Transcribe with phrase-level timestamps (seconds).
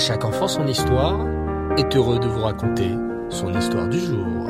[0.00, 1.26] chaque enfant son histoire
[1.76, 2.88] est heureux de vous raconter
[3.28, 4.46] son histoire du jour.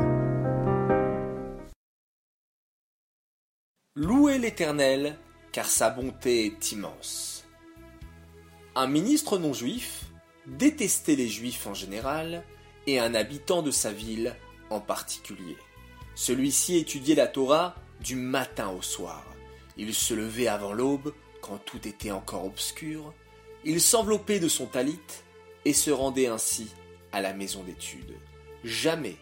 [3.97, 5.19] Louez l'Éternel,
[5.51, 7.49] car sa bonté est immense.
[8.77, 10.05] Un ministre non juif
[10.47, 12.45] détestait les juifs en général
[12.87, 14.37] et un habitant de sa ville
[14.71, 15.57] en particulier.
[16.15, 19.27] Celui-ci étudiait la Torah du matin au soir.
[19.77, 23.13] Il se levait avant l'aube, quand tout était encore obscur.
[23.65, 25.01] Il s'enveloppait de son talit
[25.65, 26.69] et se rendait ainsi
[27.13, 28.17] à la maison d'études.
[28.65, 29.17] Jamais,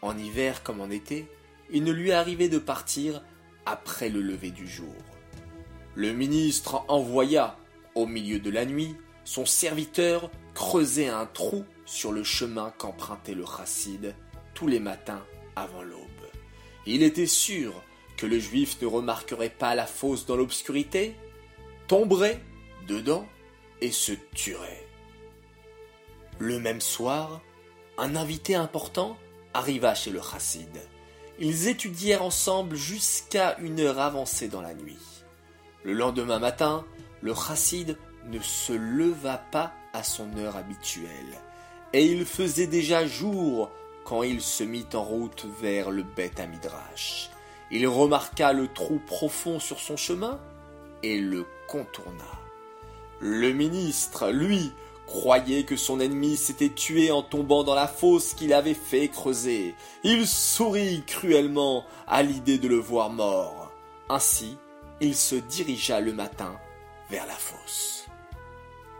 [0.00, 1.26] en hiver comme en été,
[1.70, 3.22] il ne lui arrivait de partir
[3.66, 4.94] après le lever du jour.
[5.94, 7.56] Le ministre envoya,
[7.94, 13.44] au milieu de la nuit, son serviteur creuser un trou sur le chemin qu'empruntait le
[13.44, 14.14] chassid
[14.54, 15.24] tous les matins
[15.56, 16.00] avant l'aube.
[16.86, 17.72] Il était sûr
[18.16, 21.16] que le juif ne remarquerait pas la fosse dans l'obscurité,
[21.86, 22.40] tomberait
[22.86, 23.26] dedans
[23.80, 24.86] et se tuerait.
[26.42, 27.40] Le même soir,
[27.98, 29.16] un invité important
[29.54, 30.76] arriva chez le chassid.
[31.38, 34.98] Ils étudièrent ensemble jusqu'à une heure avancée dans la nuit.
[35.84, 36.84] Le lendemain matin,
[37.20, 41.40] le chassid ne se leva pas à son heure habituelle,
[41.92, 43.70] et il faisait déjà jour
[44.04, 47.30] quand il se mit en route vers le Beth Amidrash.
[47.70, 50.40] Il remarqua le trou profond sur son chemin
[51.04, 52.40] et le contourna.
[53.20, 54.72] Le ministre, lui,
[55.12, 59.74] croyait que son ennemi s'était tué en tombant dans la fosse qu'il avait fait creuser.
[60.04, 63.70] Il sourit cruellement à l'idée de le voir mort.
[64.08, 64.56] Ainsi,
[65.00, 66.54] il se dirigea le matin
[67.10, 68.06] vers la fosse.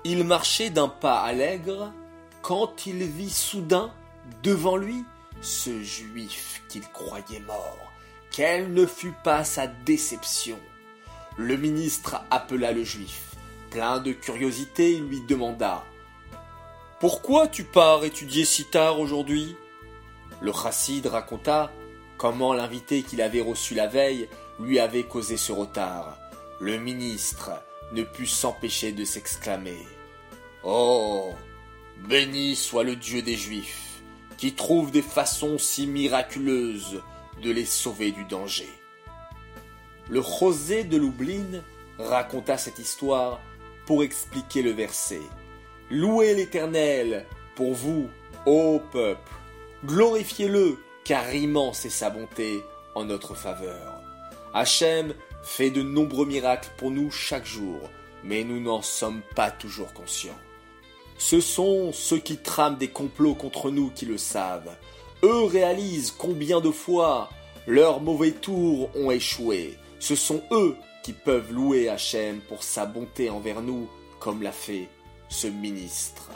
[0.04, 1.90] Il marchait d'un pas allègre
[2.42, 3.90] quand il vit soudain
[4.42, 5.04] devant lui
[5.40, 7.78] ce juif qu'il croyait mort.
[8.30, 10.58] Quelle ne fut pas sa déception.
[11.38, 13.34] Le ministre appela le juif.
[13.70, 15.82] Plein de curiosité, il lui demanda
[17.02, 19.56] Pourquoi tu pars étudier si tard aujourd'hui?
[20.40, 21.72] Le chassid raconta
[22.16, 24.28] comment l'invité qu'il avait reçu la veille
[24.60, 26.16] lui avait causé ce retard.
[26.60, 27.50] Le ministre
[27.92, 29.84] ne put s'empêcher de s'exclamer
[30.62, 31.32] Oh
[32.08, 34.00] Béni soit le Dieu des Juifs,
[34.38, 37.02] qui trouve des façons si miraculeuses
[37.42, 38.70] de les sauver du danger.
[40.08, 41.64] Le José de Lublin
[41.98, 43.40] raconta cette histoire
[43.86, 45.22] pour expliquer le verset.
[45.94, 48.08] Louez l'Éternel pour vous,
[48.46, 49.30] ô peuple.
[49.84, 52.64] Glorifiez-le, car immense est sa bonté
[52.94, 54.00] en notre faveur.
[54.54, 57.78] Hachem fait de nombreux miracles pour nous chaque jour,
[58.24, 60.38] mais nous n'en sommes pas toujours conscients.
[61.18, 64.74] Ce sont ceux qui trament des complots contre nous qui le savent.
[65.22, 67.28] Eux réalisent combien de fois
[67.66, 69.76] leurs mauvais tours ont échoué.
[69.98, 70.74] Ce sont eux
[71.04, 74.88] qui peuvent louer Hachem pour sa bonté envers nous, comme l'a fait
[75.32, 76.30] ce ministre.